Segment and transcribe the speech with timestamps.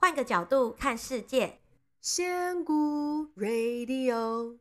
[0.00, 1.54] 换个角度看世界，
[2.00, 4.58] 仙姑 Radio。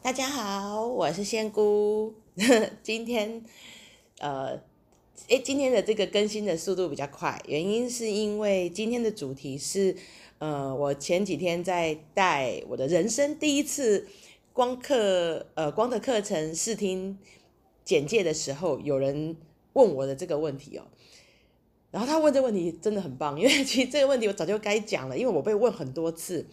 [0.00, 2.14] 大家好，我是仙姑。
[2.84, 3.44] 今天，
[4.20, 4.62] 呃，
[5.26, 9.96] 诶，今天的这个更新的速度比较快，原因是因为今天的主题是，
[10.38, 14.06] 呃，我前几天在带我的人生第一次
[14.52, 17.18] 光课，呃，光的课程试听
[17.84, 19.36] 简介的时候，有人
[19.72, 20.86] 问我的这个问题哦。
[21.92, 26.44] 然后他问这个问题真的很棒， 因为其实这个问题我早就该讲了，因为我被问很多次，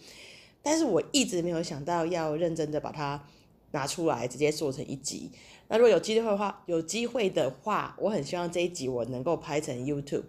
[0.62, 3.24] 但是我一直没有想到要认真的把它
[3.70, 5.30] 拿出来，直接做成一集。
[5.68, 10.24] 那如果有机会的话，有机会的话，我很希望这一集我能够拍成 YouTube。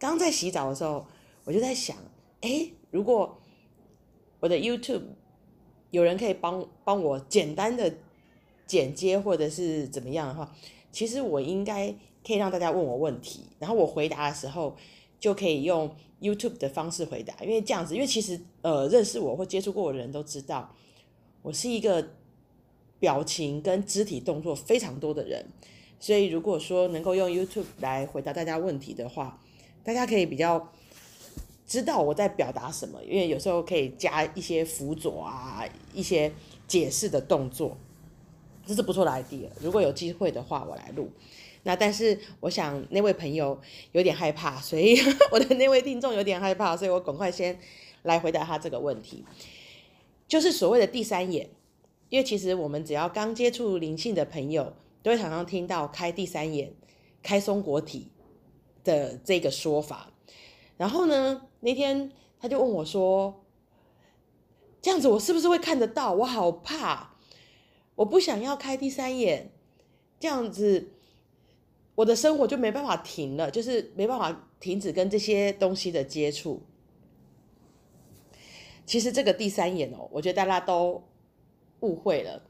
[0.00, 1.06] 刚在洗澡的时候，
[1.44, 1.96] 我就在想，
[2.40, 3.40] 诶，如果
[4.40, 5.02] 我的 YouTube
[5.92, 7.94] 有人可以帮帮我简单的
[8.66, 10.52] 剪接或者是怎么样的话，
[10.90, 11.94] 其实我应该。
[12.26, 14.74] 可以让大家问我问题，然后我回答的时候
[15.20, 20.74] 就可以用 YouTube 的方式回答，因为这样子，因为其实呃认识我或接触过我的人都知道，
[21.42, 22.08] 我是一个
[22.98, 25.46] 表情跟肢体动作非常多的人，
[26.00, 29.38] 所以如果说能够用 YouTube 来回答大家问题的话，
[29.82, 30.72] 大家可以比较
[31.66, 36.32] 知道我在表达什么，因为有时候可以加一些辅佐啊，一些
[36.66, 37.76] 解释的动作，
[38.64, 39.48] 这是不错的 idea。
[39.60, 41.10] 如果有机会的话，我来录。
[41.66, 43.58] 那但是我想那位朋友
[43.92, 44.98] 有点害怕，所以
[45.32, 47.58] 我的那位听众有点害怕，所以我赶快先
[48.02, 49.24] 来回答他这个问题，
[50.28, 51.48] 就是所谓的第三眼，
[52.10, 56.74] 因为其实我们只要刚接触灵性的朋友，都会常常听到开第三眼、
[57.22, 58.12] 开松果体
[58.84, 60.12] 的这个说法。
[60.76, 63.42] 然后呢，那天他就问我说
[64.82, 66.12] ：“这样子我是不是会看得到？
[66.12, 67.14] 我好怕，
[67.94, 69.50] 我不想要开第三眼，
[70.20, 70.90] 这样子。”
[71.94, 76.62] 我的生活就没办法停了，就是没办法停止跟这些东西的接触。
[78.84, 81.02] 其实这个第三眼哦，我觉得大家都
[81.80, 82.42] 误会了。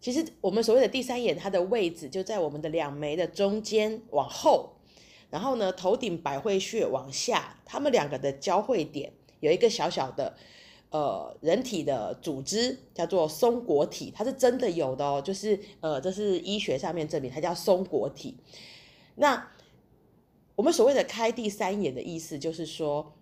[0.00, 4.76] 其实我们所谓的第三眼，它的位置就在我们的两眉的中间往后，
[5.30, 10.34] 然后呢，头顶百会穴往下，它们两个的交汇点有一个小小的
[10.90, 18.36] 呃人体的组织，叫做松果体，它是真的有的哦，就是呃这是医学上面证明它叫松果体。
[19.16, 19.50] 那
[20.54, 23.12] 我们所谓的开第三眼的意思，就是说，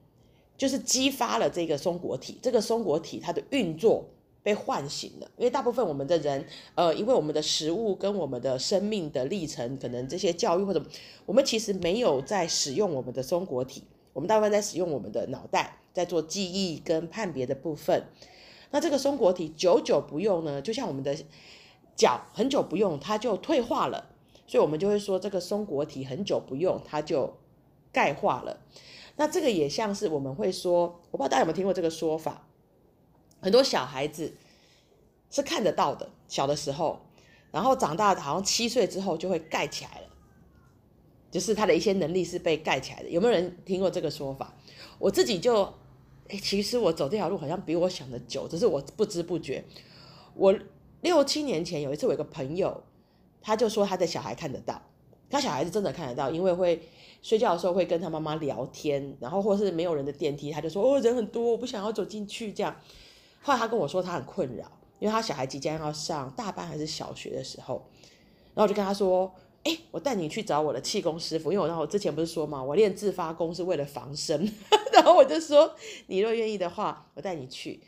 [0.56, 4.05] 就是激发了这个松果体，这个松果体它的运作
[4.43, 5.28] 被唤醒了。
[5.37, 10.81] 因为大部分我们的人，呃，因为我们的食物跟我们的生命的历程，可能这些教育或者
[11.27, 13.82] 我们其实没有在使用我们的松果体，
[14.12, 18.05] 我们大部分在使用我们的脑袋，在做记忆跟判别的部分。
[18.71, 21.16] 那这个松果体久久不用呢，就像我们的
[21.97, 24.11] 脚很久不用，它就退化了。
[24.47, 27.34] 所以，我们就会说，这个松果体很久不用，它就
[27.93, 28.60] 钙化了。
[29.16, 32.47] 那这个也像是我们会说，我不知道大家有没有听过这个说法。
[33.41, 34.34] 很多小孩子
[35.31, 37.00] 是看得到的，小的时候，
[37.50, 40.09] 然后长大好像七岁之后就会盖起来了，
[41.31, 43.09] 就是他的一些能力是被盖起来的。
[43.09, 44.55] 有没有人听过这个说法？
[44.99, 45.62] 我自己就，
[46.28, 49.65] 哎，其实我走这条路好像比我想的久，只是我不知不觉。
[50.34, 50.55] 我
[51.03, 52.82] 六七年前有一次，我有个朋友。
[53.44, 54.81] 他就说他的小孩看得到，
[55.28, 56.81] 他小孩子真的看得到，因为会
[57.21, 62.75] 睡觉的时候会跟他妈妈聊天，然后或是没有人的电梯，他就说哦，人很多，我不想要走进去这样。
[63.43, 64.65] 后来他跟我说他很困扰，
[64.99, 67.87] 因为他小孩即将要上大班还是小学的时候，
[68.55, 69.31] 然后我就跟他说，
[69.65, 74.50] 哎，我带你去找我的气功师傅，因为我然后我之前不是说嘛，我练自发功是为了防身，
[74.94, 75.75] 然后我就说
[76.06, 77.81] 你若愿意的话，我带你去。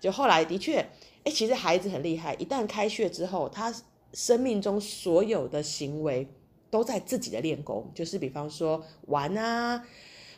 [0.00, 0.78] 就后来的确，
[1.24, 3.72] 哎，其实孩子很厉害，一旦开穴之后，他。
[4.16, 6.26] 生命中所有的行为
[6.70, 9.86] 都在自己的练功，就是比方说玩啊、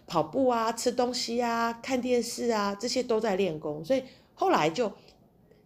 [0.05, 3.85] 跑步啊、吃东西啊、看电视啊，这些都在练功。
[3.85, 4.03] 所以
[4.35, 4.91] 后来就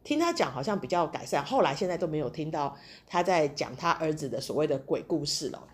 [0.04, 1.42] 听他讲，好像比较改善。
[1.42, 5.66] 后来现在都没有听到他在讲他儿子的所谓的鬼故事了。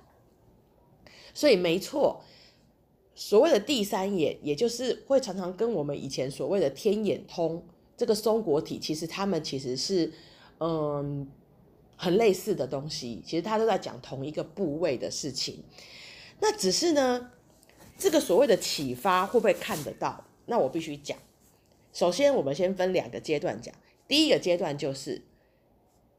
[1.35, 2.23] 所以没错，
[3.17, 7.67] 所谓的第三眼，也就是会常常跟我们以前所谓的天眼通
[7.97, 10.13] 这个松果体，其实他们其实是
[10.61, 11.27] 嗯。
[12.01, 15.65] 很类似的东西，其实他都在讲同一个部位的事情。
[16.39, 17.33] 那只是呢，
[17.99, 20.25] 这个所谓的启发会不会看得到？
[20.47, 21.19] 那我必须讲。
[21.93, 23.75] 首先，我们先分两个阶段讲。
[24.07, 25.23] 第一个阶段就是，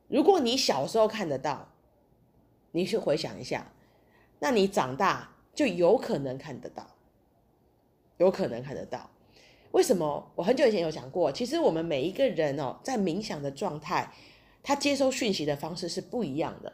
[0.10, 1.70] 如果你小时候看得到，
[2.74, 3.72] 你去回想一下，
[4.40, 6.86] 那你长大就有可能看得到，
[8.18, 9.10] 有可能看得到。
[9.72, 10.30] 为什么？
[10.36, 14.12] 我很久以前有讲过，其实我们每一个人哦，在冥想的状态。
[14.62, 16.74] 他接收讯息的方式是不一样的，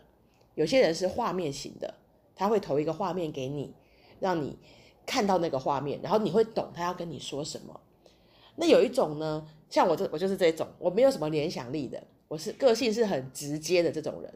[0.56, 1.94] 有些人是画面型的，
[2.36, 3.74] 他会投一个画面给你，
[4.20, 4.58] 让你
[5.06, 7.80] 看到那个画面，然后你会懂他要跟你说什么。
[8.56, 14.34] 那有一种呢，像我这我就是这种，我没有什么联想力的，我是个性是很直接的这种人，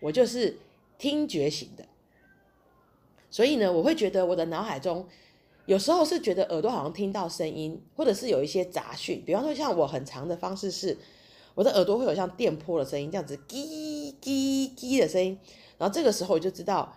[0.00, 0.58] 我就是
[0.98, 1.84] 听觉型的。
[3.30, 5.08] 所以呢，我会觉得我的脑海中
[5.66, 10.96] 有时候是觉得耳朵好像听到声音，或者是有一些杂讯，比方说像我很常的方式是，
[11.54, 15.38] 我的耳朵会有像电波的声音，这样子叽叽叽的声音，
[15.78, 16.96] 然后这个时候我就知道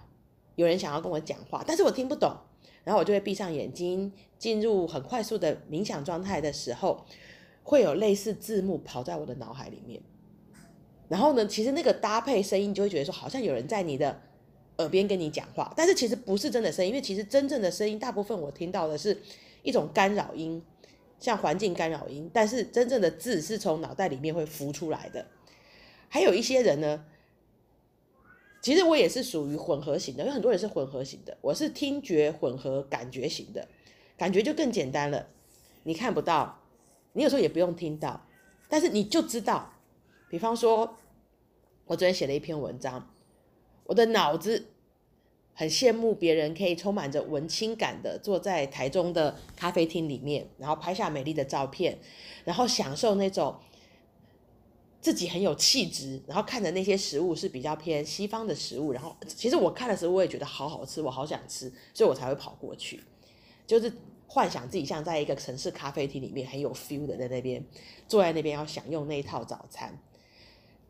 [0.55, 2.35] 有人想要跟我讲话，但是我听不懂。
[2.83, 7.05] 然后我就会闭上眼睛，进入很快速的冥想状态的时候，
[7.61, 10.01] 会有类似字幕跑在我的脑海里面。
[11.09, 14.21] 然后呢，其实那个搭配声音，就会觉得说好像有人在你的
[14.77, 19.21] 耳边跟你讲话，但是其实不是真的声音，因为其实真正的声音，大部分我听到的是
[19.63, 20.63] 一种干扰音，
[21.19, 25.25] 像环境干扰音，但是真正的字是从脑袋里面会浮出来的。
[26.09, 27.05] 还有一些人呢。
[28.59, 33.65] 其实我也是属于混合型的，有很多人是混合型的，我是听觉混合感觉型的，
[34.17, 35.27] 感觉就更简单了。
[35.83, 36.63] 你看不到，
[37.13, 38.27] 你有时候也不用听到，
[38.67, 39.73] 但是你就知道。
[40.27, 40.97] 比方说，
[41.85, 43.09] 我昨天写了一篇文章，
[43.85, 44.65] 我的脑子
[45.57, 51.97] 很羡慕别人可以充满着文青感的坐在台中的咖啡厅里面，然后拍下美丽的照片，
[52.45, 53.55] 然后享受那种。
[54.99, 62.99] 自己很有气质，然后看的那些食物是比较偏西方的食物，然后其实我看的时候我也觉得好好吃，我好想吃，所以我才会跑过去，
[63.65, 63.93] 就是
[64.27, 67.63] 幻想自己像在一个城市咖啡厅里面很有 feel 的在那边
[68.07, 69.97] 坐在那边要享用那一套早餐。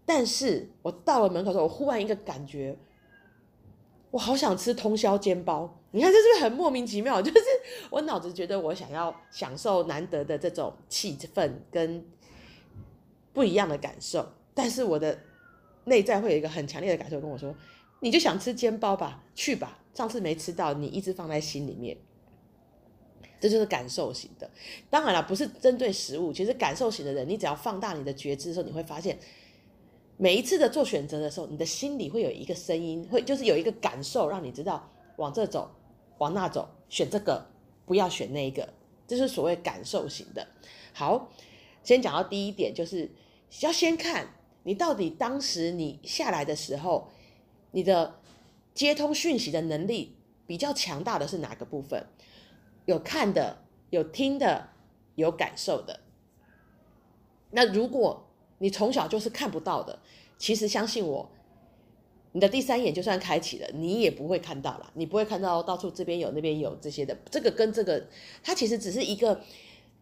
[0.06, 2.75] 但是我到了门口的时候，我忽然一个感觉，
[4.18, 5.80] 我好想吃通宵煎包。
[5.92, 7.22] 你看这是不是很莫名其妙？
[7.22, 7.40] 就是
[7.92, 12.04] 我脑子觉得我想要享受难得的这种气氛跟。
[13.31, 15.16] 不一样的感受，但是我的
[15.84, 17.54] 内在会有一个很强烈的感受跟我说
[18.02, 19.78] ：“你就想吃煎包吧，去吧。
[19.94, 21.96] 上次没吃到，你一直放在心里面。”
[23.40, 24.50] 这就是感受型的。
[24.90, 29.19] 当然了，不是针对食物，其实感受型的人，你只要放大你的觉知的时候，你会发现，
[30.18, 35.72] 每一次的做选择的时候，你的心里会有一个声音，会就是有一个感受，让你知道往这走，
[36.18, 37.46] 往那走，选这个，
[37.86, 38.68] 不要选那个。
[39.08, 40.46] 这是所谓感受型的。
[40.94, 41.30] 好，
[41.84, 43.10] 先讲到第一点，就是。
[43.62, 44.28] 要先看
[44.64, 47.08] 你到底当时你下来的时候，
[47.72, 48.19] 你的
[48.74, 52.06] 接通讯息的能力比较强大的是哪个部分？
[52.84, 53.60] 有看的，
[53.90, 54.68] 有听的，
[55.16, 56.02] 有感受的。
[57.52, 58.26] 那如果
[58.59, 60.00] 你从小就是看不到的，
[60.38, 61.30] 其实相信我，
[62.31, 67.18] 你的第三眼就算开启了，你也不会看到了，你不会看到到处这边有那边有这些的。
[67.30, 68.07] 这个跟这个，
[68.44, 69.42] 它其实只是一个。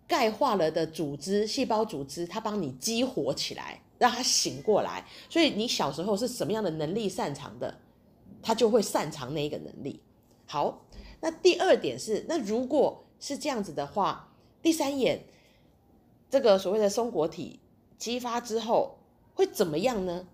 [0.08, 5.04] 钙化了的组织、细胞组织，它帮你激活起来，让它醒过来。
[5.28, 7.80] 所以你小时候是什么样的能力擅长的，
[8.40, 10.00] 它就会擅长那一个能力。
[10.46, 10.86] 好，
[11.22, 14.32] 那第二点是，那如果是这样子的话，
[14.62, 15.24] 第三眼
[16.30, 17.60] 这个所谓的松果体
[17.98, 18.98] 激发之后
[19.34, 20.28] 会怎么样呢？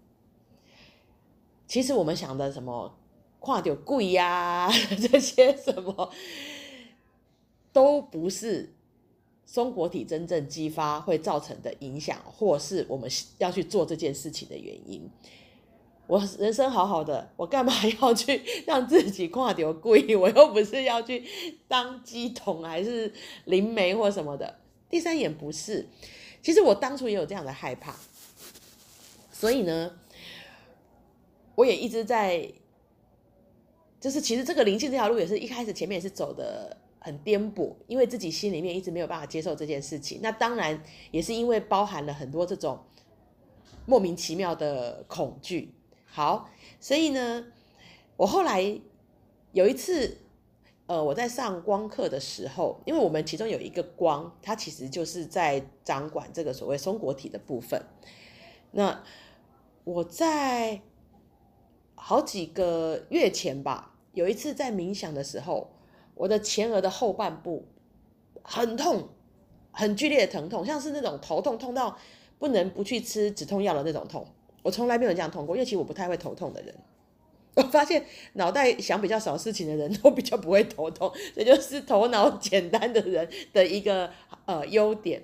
[1.68, 2.98] 其实我们想的什么
[3.40, 4.70] 跨掉贵呀，
[5.10, 6.12] 这些什么
[7.72, 8.74] 都不是。
[9.44, 15.10] 松果体真正激发会造成的影响，或是我们要去做这件事情的原因。
[16.08, 20.16] 我人生好好的，我干嘛要去让自己看到鬼？
[20.16, 21.26] 我又不是要去
[21.68, 23.14] 当鸡童还是
[23.44, 24.60] 灵媒或什么的。
[24.90, 25.86] 第三眼不是，
[26.42, 27.96] 其实我当初也有这样的害怕，
[29.32, 29.92] 所以呢，
[31.56, 32.52] 我也一直在，
[34.00, 36.78] 就是其实这个灵性这条路也是一开始前面也是走的。
[37.04, 40.20] 很颠簸，因为自己心里面一直没有办法接受这件事情。
[40.22, 42.80] 那当然也是因为包含了很多这种
[43.88, 45.74] 莫名其妙的恐惧。
[46.06, 46.48] 好，
[46.80, 47.44] 所以呢，
[48.18, 48.80] 我后来
[49.52, 50.16] 有一次，
[50.88, 57.82] 呃，我在上光课的时候，因为我们其中有一个光，它其实就是在掌管这个所谓松果体的部分。
[58.72, 59.04] 那
[59.84, 60.82] 我在
[61.96, 65.72] 好几个月前吧，有一次在冥想的时候。
[66.14, 67.66] 我的前额的后半部
[68.44, 69.10] 很痛，
[69.72, 71.98] 很剧烈的疼痛，像是那种头痛痛到
[72.38, 74.28] 不能不去吃止痛药的那种痛。
[74.62, 76.76] 我从来没有这样痛过，因为其实我不太会头痛的人。
[77.56, 84.10] 我发现脑袋想比较少事情的人都比较不会头痛，这就是头脑简单的人的一个
[84.46, 85.22] 呃优点。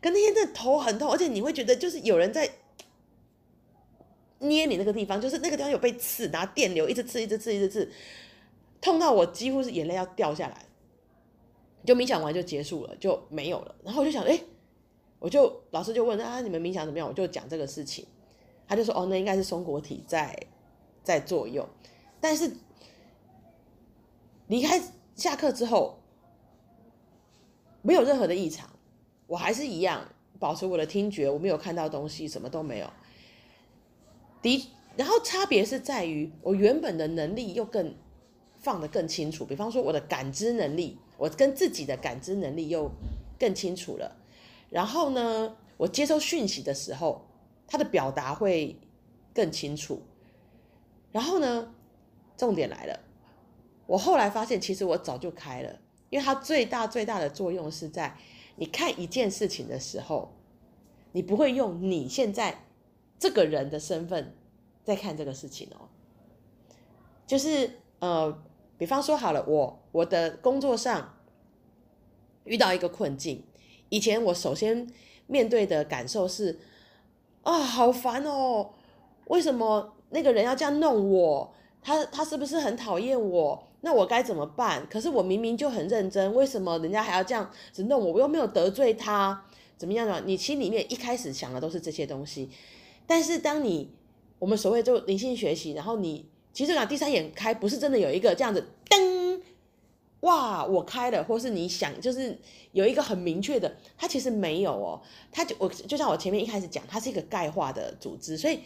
[0.00, 2.48] 可那天真的头很痛，而且你会觉得就是有人在
[4.38, 7.90] 捏你那个地方，就是那个地方有被刺，拿电流一直刺，一直刺，一直刺。
[8.80, 10.64] 痛到我几乎是眼泪要掉下来，
[11.84, 13.74] 就冥想完就结束了，就没有了。
[13.82, 14.40] 然后我就想，哎，
[15.18, 17.06] 我就老师就问啊，你们冥想怎么样？
[17.06, 18.06] 我就讲这个事情，
[18.68, 20.34] 他就说，哦，那应该是松果体在
[21.08, 21.66] 在作用。
[22.20, 22.52] 但是
[24.48, 24.78] 离开
[25.14, 25.98] 下课之后，
[27.80, 28.68] 没有任何的异常，
[29.26, 30.06] 我还是一样
[30.38, 32.92] 保持我的听觉，我没有看到东西，什么都没有。
[34.42, 37.94] 的，然后差别是在于我原本的能力又更
[38.58, 42.90] 放得更清楚，比方说我的感知能力，我跟自己的感知能力又
[43.38, 44.14] 更清楚了。
[44.68, 47.24] 然后呢，我接收讯息的时候，
[47.66, 48.78] 它的表达会
[49.32, 50.02] 更清楚。
[51.12, 51.74] 然后呢，
[52.36, 53.00] 重点来了，
[53.86, 55.78] 我后来发现，其实我早就开了。
[56.10, 58.16] 因为它最大最大的作用是在
[58.56, 60.32] 你看一件事情的时候，
[61.12, 62.64] 你不会用你现在
[63.18, 64.34] 这个人的身份
[64.84, 65.88] 在看这个事情哦。
[67.26, 68.42] 就是呃，
[68.78, 71.14] 比方说好了，我我的工作上
[72.44, 73.44] 遇到一个困境，
[73.90, 74.90] 以前我首先
[75.26, 76.58] 面对的感受是
[77.42, 78.70] 啊，好烦哦，
[79.26, 81.54] 为什么那个人要这样弄我？
[81.80, 83.68] 他他是不是很讨厌我？
[83.82, 84.84] 那我该怎么办？
[84.90, 88.14] 可是我明明就很认真，为什么人家还要这样子弄我？
[88.14, 89.44] 我又没有得罪他，
[89.76, 90.20] 怎么样呢？
[90.26, 92.50] 你心里面一开始想的都是这些东西，
[93.06, 93.92] 但是当你
[94.40, 99.40] 我们所谓就灵性学习，然后你其实讲第三眼开，不是真的有一个这样子噔，
[100.20, 102.36] 哇，我开了，或是你想就是
[102.72, 105.00] 有一个很明确的，它其实没有哦，
[105.30, 108.58] 它就我就像我前面一开始讲，它是一个钙化的组织，所以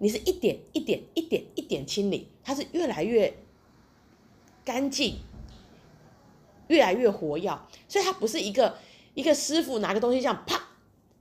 [0.00, 3.32] 你是一点一点一点一点清理，它是越来越。
[4.62, 5.16] 干净，
[6.68, 8.76] 越来越活跃，所以它不是一个
[9.14, 10.62] 一个师傅拿个东西这样啪，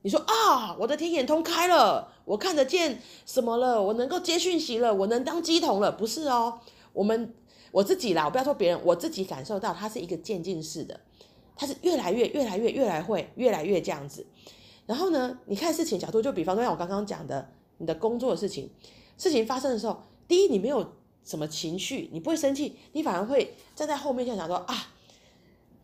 [0.01, 6.59] 你说啊，我的天眼通开了，我看得见什么了，我能够接讯息了，我能当机童了，不是哦，
[6.91, 7.33] 我们
[7.71, 10.99] 我自己啦，我不要说别人，我自己感受到它是一个渐进式的，
[11.55, 14.27] 它是越来越越来越越来会越来越这样子，
[14.85, 18.69] 然后呢，你看事情角度，就比方说像我刚刚讲的，你的工作的事情，
[19.17, 20.93] 事情发生的时候，第一你没有。
[21.21, 22.09] 什么情绪？
[22.11, 24.93] 你不会生气，你反而会站在后面就想说啊，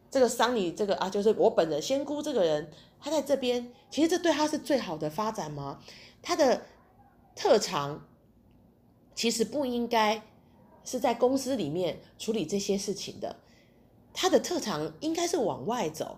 [0.10, 5.82] 这个伤你这个啊，就是我本人仙姑这个人，他在这边，其实这对他是最好的发展吗？
[6.24, 6.64] 他的
[7.36, 8.08] 特长
[9.14, 10.24] 其实不应该
[10.84, 13.36] 是在公司里面处理这些事情的，
[14.14, 16.18] 他的特长应该是往外走，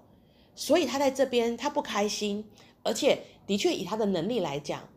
[0.56, 2.46] 所以他在这边他不开心，
[2.84, 4.88] 而且的确以他的能力来讲，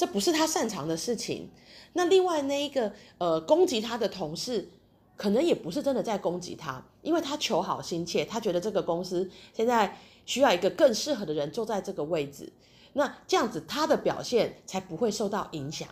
[0.00, 1.50] 这不是他擅长的事情。
[1.92, 4.66] 那另外那一个呃攻击他的同事，
[5.14, 12.50] 可能也不是真的在攻击他，因为他求好心切，他觉得这个公司现在需要一个更适合的人坐在这个位置，
[12.94, 15.86] 那这样子他的表现才不会受到影响。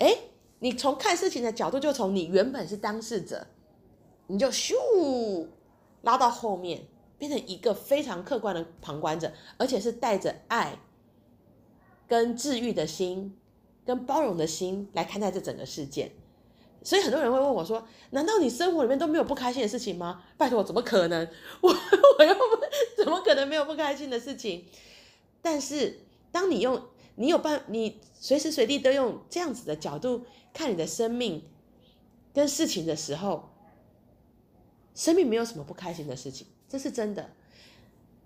[0.00, 0.18] 诶，
[0.58, 3.46] 你从看事情的角度，就从你原本是当事者，
[4.26, 5.46] 你就咻
[6.02, 6.82] 拉到后面，
[7.16, 10.78] 变成一个非常客观的旁观者，而且是带着爱
[12.10, 13.34] 跟治愈的心。
[13.86, 16.12] 跟包容的心来看待这整个事件，
[16.84, 21.26] 所以很多人会问我说：“难道你生活里面都没有不开心的事情吗？”拜托，怎么可能？
[21.62, 21.68] 我
[22.18, 22.40] 我又不
[22.96, 24.66] 怎么可能没有不开心的事情？
[25.42, 26.00] 但是
[26.30, 26.80] 当你用
[27.16, 31.42] 你有办，你随时随地都用这样子的角度看你的生命
[32.32, 33.48] 跟事情的时候，
[34.94, 37.30] 生命没有什么不开心的事情，这是真的。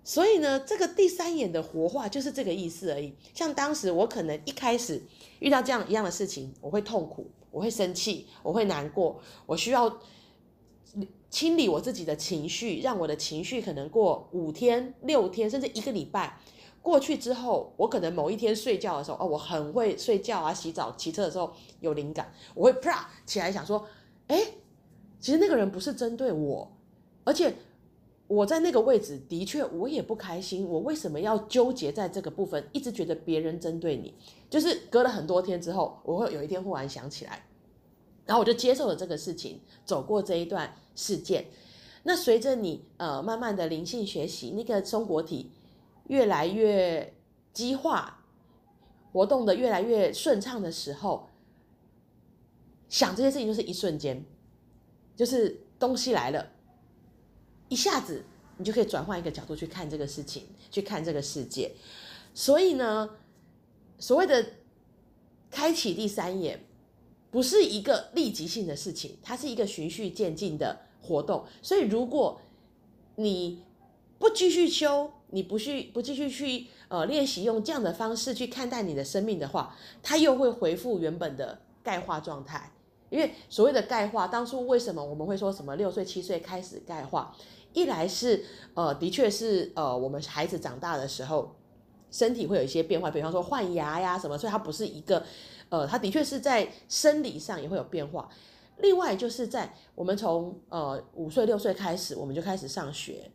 [0.07, 3.15] 所以呢，这个第三眼的活化就是这个意思而已。
[3.33, 5.01] 像当时我可能一开始
[5.39, 9.99] 遇到这样一样的事情，我会痛苦，我会生气，我会难过，我需要
[11.31, 16.39] 清理我自己的情绪，让我的情绪可能过五天、六天，甚至一个礼拜
[16.83, 23.83] 过去之后，我可能某一天睡觉的时候，哦，我很会睡觉啊，洗澡、骑车的时候有灵感，我会啪起来想说，
[24.27, 24.39] 哎，
[25.19, 26.71] 其实那个人不是针对我，
[27.23, 27.55] 而且。
[28.27, 30.67] 我在那个位置的确，我也不开心。
[30.67, 32.67] 我为什么要纠结在这个部分？
[32.73, 34.15] 一直觉得别人针对你，
[34.49, 37.45] 就是隔了很多天之后，我会有一天忽然想起来，
[38.25, 41.45] 然后我就接受了这个事情，走过这一段事件。
[42.01, 45.51] 那随着你呃慢慢的灵性学习，那个松果体
[46.07, 47.13] 越来越
[47.53, 48.23] 激化，
[49.11, 51.29] 活动的越来越顺畅的时候，
[52.89, 54.25] 想这些事情就是一瞬间，
[55.15, 56.53] 就是东西来了。
[57.69, 58.23] 一下子，
[58.57, 61.71] 你就可以转换一个角度去看这个事情，去看这个世界。
[62.33, 63.09] 所以呢，
[63.97, 64.45] 所谓的
[65.49, 66.63] 开启第三眼，
[67.31, 71.45] 不是一个立即性的事情，它是一个循序渐进的活动。
[71.61, 72.41] 所以，如果
[73.15, 73.63] 你
[74.19, 82.71] 不继续修，你不去不继续去呃练习用这样的方式去看待你的生命的话，它又会恢复原本的钙化状态。
[83.15, 87.33] 因为所谓的钙化，当初为什么我们会说什么六岁七岁开始钙化？
[87.71, 88.43] 一来是
[88.73, 91.55] 呃，的确是呃，我们孩子长大的时候，
[92.11, 95.23] 身体会有一些变化，比方说换牙呀什么，所以它不是一个
[95.69, 98.29] 呃，它的确是在生理上也会有变化。
[98.79, 103.31] 另外就是在我们从呃五岁六岁开始，我们就开始上学，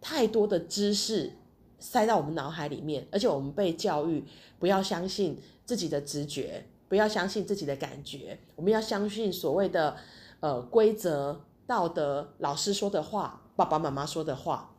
[0.00, 1.32] 太多的知识
[1.78, 4.24] 塞到我们脑海里面，而且我们被教育
[4.58, 9.96] 不要相信自己的直觉，不要相信自己的感觉，我们要相信所谓的
[10.40, 14.74] 呃规则、道德、老师说的话、爸爸妈妈说的话。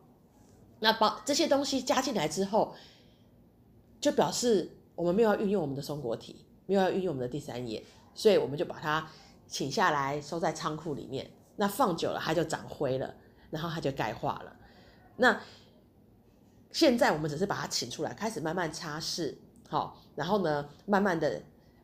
[0.82, 2.75] 那把这些东西加进来之后，
[4.00, 7.82] 就表示我们没有要运用我们的松果体，没有要运用我们的第三眼，
[8.13, 9.10] 所以我们就把它
[9.48, 11.27] 请下来收在仓库里面。
[11.55, 13.12] 那放久了，它就长灰了，
[13.50, 14.55] 然后它就钙化了。
[15.17, 15.41] 那
[16.72, 19.34] 现在我们只是把它请出来，开始慢慢擦拭，
[19.67, 21.41] 好，然后呢，慢慢的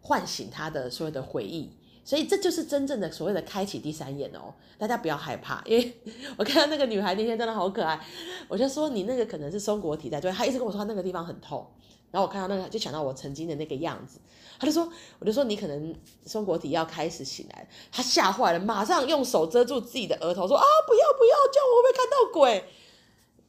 [0.10, 1.72] 唤醒他的所有的回忆。
[2.04, 5.94] 所以这就是真正的所谓的开启第三眼哦，大家不要害怕，因为
[6.38, 8.04] 我看到那个女孩那天真的好可爱，
[8.48, 11.70] 我就说你那个可能是松果体在，对，她一直跟我说她那个地方很痛，
[12.10, 14.20] 然后我看到那个就想到我曾经的那个样子，
[14.58, 15.94] 她就说，我就说你可能
[16.26, 22.74] 松果体要开始醒来，她吓坏了，马上用手遮住自己的额头说啊不要不要，叫我会不会看到鬼？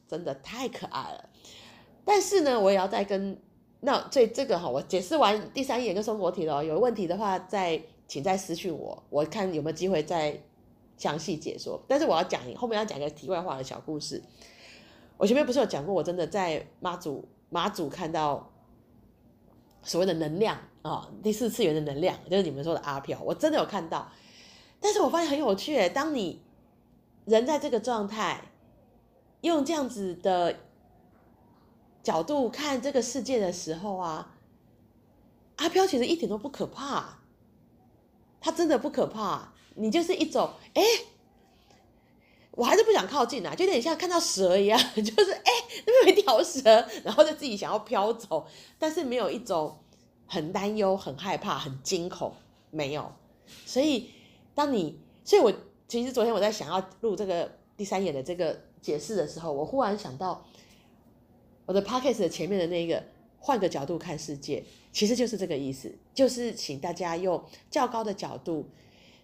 [0.07, 1.29] 真的太可爱了，
[2.05, 3.41] 但是呢，我也要再跟
[3.81, 7.81] 那这这个哈，我解释完第三眼跟松果体了，有问题的话再。
[8.11, 10.37] 请再私讯我，我看有没有机会再
[10.97, 11.81] 详细解说。
[11.87, 14.21] 但是我要讲后面要讲一个题外话的小故事。
[15.15, 18.51] 我前面不是有讲过，我真的在妈祖妈祖看到
[19.81, 24.11] 所谓的能量啊、第四次元的能量，就是你们说的阿飘，我真的有看到。
[24.81, 26.41] 但是我发现很有趣，当你
[27.23, 28.41] 人在这个状态，
[29.39, 30.53] 用这样子的
[32.03, 34.35] 角度看这个世界的时候啊，
[35.57, 37.19] 阿飘其实一点都不可怕。
[38.43, 40.81] 他真的不可怕，你就是一种哎，
[42.51, 45.51] 我还是不想靠近啊，就有点像看到蛇一样， 就是哎，
[45.85, 46.63] 那边有一条蛇，
[47.03, 48.47] 然后就自己想要飘走，
[48.79, 49.77] 但是没有一种
[50.25, 52.33] 很担忧、很害怕、很惊恐，
[52.71, 53.11] 没有。
[53.65, 54.09] 所以
[54.55, 55.53] 当你，所以我
[55.87, 60.43] 其实昨天我在想要录这个第三眼的这个解释的时候，我忽然想到
[61.65, 63.03] 我的 podcast 的前面的那个。
[63.43, 68.69] 换个角度看世界，其实就是这个意思，就是请大家用较高的角度，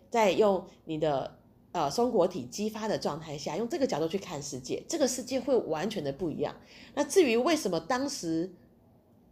[0.10, 1.38] 在用你的
[1.72, 6.56] 呃松果体激发的状态下，用这个角度去看世界，这个世界会完全的不一样。
[6.96, 8.52] 那至于为什么当时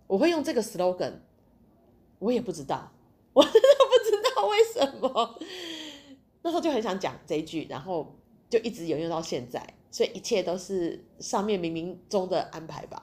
[0.05, 1.13] 我会用这个 slogan，
[2.19, 2.91] 我也不知道，
[3.33, 5.39] 我真的不知道为什么。
[6.43, 8.15] 那时候就很想讲这一句，然后
[8.51, 13.01] 就一直沿用到现在，所以一切都是上面冥冥中的安排吧。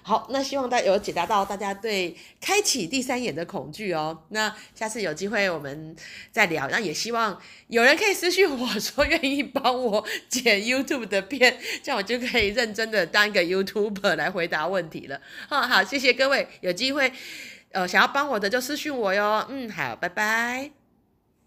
[0.00, 4.24] 好，那希望大家有解答到大家对开启第三眼的恐惧哦。
[4.30, 5.94] 那下次有机会我们
[6.32, 6.66] 再聊。
[6.70, 15.20] 那也希望有人可以私讯我说愿意帮我剪 YouTube 的片，这样我就可以认真的当一个 YouTuber 来回答问题了。
[15.46, 17.12] 好好，谢谢各位，有机会
[17.72, 19.44] 呃想要帮我的就私讯我哟。
[19.50, 20.77] 嗯，好，拜拜。